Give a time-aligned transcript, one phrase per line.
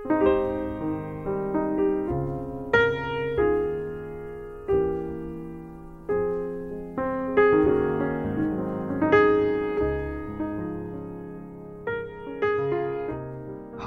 [0.00, 0.10] 哈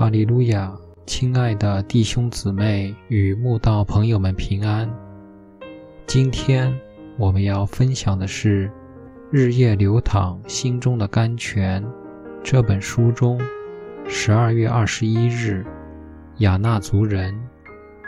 [0.10, 4.90] 利路亚，亲爱的弟兄姊妹与慕道朋友们平安。
[6.06, 6.78] 今天
[7.18, 8.68] 我们要分享的是
[9.32, 11.82] 《日夜流淌心中的甘泉》
[12.44, 13.40] 这本书中
[14.10, 15.66] 十二月二十一日
[16.42, 17.40] 雅纳族人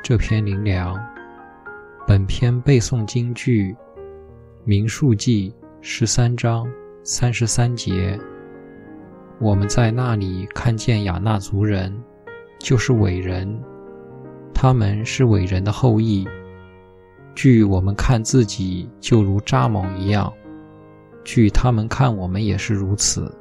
[0.03, 0.99] 这篇灵粮。
[2.07, 3.71] 本篇背诵京剧
[4.63, 5.51] 《名数记》
[5.81, 6.67] 十三章
[7.03, 8.19] 三十三节。
[9.39, 11.95] 我们在那里看见雅纳族人，
[12.57, 13.61] 就是伟人，
[14.51, 16.27] 他们是伟人的后裔。
[17.35, 20.33] 据我们看自己，就如扎蒙一样；
[21.23, 23.31] 据他们看我们，也是如此。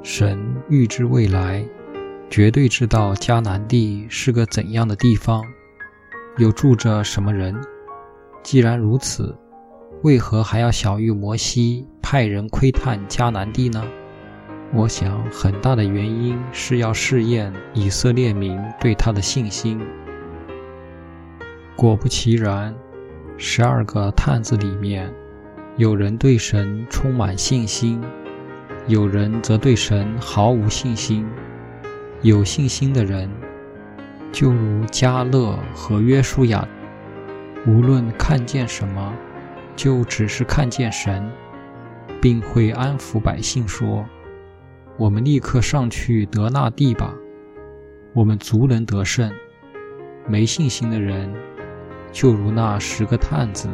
[0.00, 1.66] 神预知未来，
[2.36, 5.44] 绝对知道迦南地是个怎样的地方，
[6.36, 7.54] 有住着什么人。
[8.42, 9.38] 既然如此，
[10.02, 11.86] 为何还要小玉摩西？
[12.02, 13.84] 派人窥探迦南地呢？
[14.72, 19.80] 我想，很大的原因是要试验以色列民对他的信心。
[21.76, 22.74] 果不其然，
[23.36, 25.08] 十二个探子里面，
[25.76, 28.02] 有人对神充满信心，
[28.88, 31.24] 有人则对神毫无信心。
[32.24, 33.28] 有信心的人，
[34.32, 36.66] 就如加勒和约书亚，
[37.66, 39.12] 无论看见什么，
[39.76, 41.30] 就只是看见神。
[42.22, 44.02] 并会安抚百姓说
[44.96, 47.12] ：“我们立刻上去得那地吧，
[48.14, 49.30] 我们足能得胜。”
[50.26, 51.30] 没信心的人，
[52.10, 53.68] 就如那十个探子，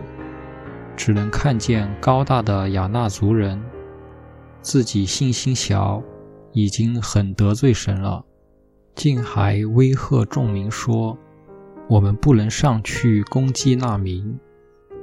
[0.96, 3.62] 只能看见高大的亚纳族人，
[4.60, 6.02] 自己信心小，
[6.52, 8.24] 已经很得罪神了，
[8.94, 11.16] 竟还威吓众民说
[11.88, 14.38] ：“我们不能上去攻击那民，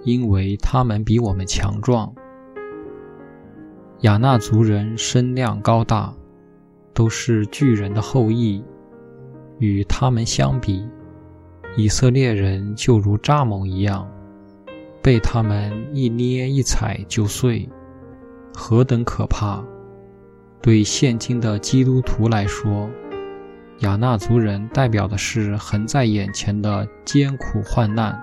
[0.04, 2.14] 因为他们比我们强壮。”
[4.02, 6.14] 亚纳族人身量高大，
[6.94, 8.64] 都是巨人的后裔。
[9.60, 10.88] 与他们相比，
[11.76, 14.08] 以色列人就如蚱蜢一样，
[15.02, 17.68] 被他们一捏一踩就碎，
[18.54, 19.64] 何等可怕！
[20.62, 22.88] 对现今的基督徒来说，
[23.80, 28.20] 亚纳族人代表的是横在眼前的艰苦患难，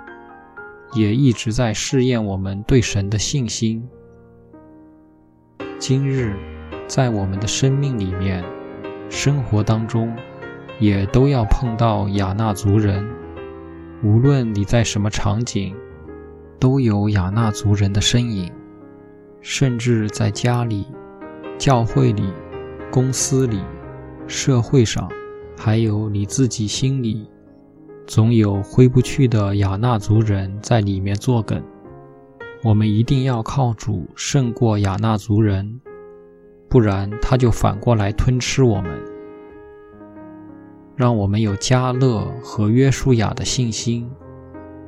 [0.95, 3.89] 也一直在试验我们对神的信心。
[5.79, 6.35] 今日，
[6.89, 8.43] 在我们的生命里面、
[9.09, 10.13] 生活当中，
[10.81, 13.09] 也都要碰到亚纳族人。
[14.03, 15.73] 无论你在什么场景，
[16.59, 18.51] 都有亚纳族人的身影。
[19.41, 20.87] 甚至在家里、
[21.59, 22.33] 教会里、
[22.91, 23.61] 公司里、
[24.27, 25.07] 社会上，
[25.65, 27.27] 还有你自己心里，
[28.07, 31.65] 总有挥不去的亚纳族人在里面作梗。
[32.63, 35.81] 我们一定要靠主胜过亚纳族人，
[36.69, 39.03] 不然他就反过来吞吃我们。
[40.97, 44.07] 让我们有加勒和约书亚的信心，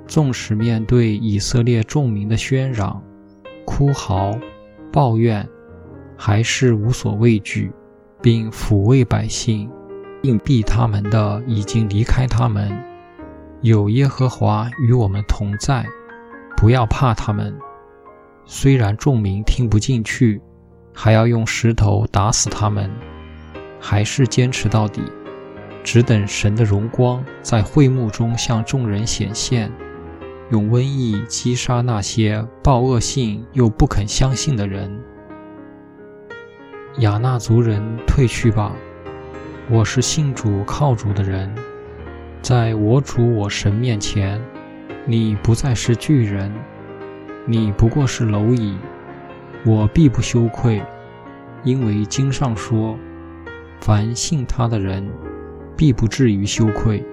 [0.06, 3.02] 纵使面对以色列众民的喧嚷、
[3.64, 4.30] 哭嚎、
[4.92, 5.48] 抱怨，
[6.18, 7.72] 还是无所畏惧，
[8.20, 9.70] 并抚慰百姓，
[10.26, 12.76] 硬逼他们的已经离开他们。
[13.62, 15.86] 有耶和华与我们同在，
[16.56, 17.56] 不要怕他们。
[18.44, 20.40] 虽然众民听不进去，
[20.92, 22.90] 还要用石头打死他们，
[23.80, 25.02] 还是坚持到底，
[25.82, 29.72] 只等神的荣光在会幕中向众人显现，
[30.50, 35.02] 用瘟疫击杀那些报恶性又不肯相信的人。
[36.98, 38.72] 亚纳族人退去吧，
[39.68, 41.52] 我是信主靠主的人，
[42.40, 44.40] 在我主我神面前，
[45.04, 46.52] 你不再是巨人。
[47.46, 48.76] 你不过是蝼蚁，
[49.64, 50.80] 我必不羞愧，
[51.64, 52.96] 因为经上说，
[53.80, 55.04] 凡信他的人，
[55.76, 57.04] 必不至于羞愧。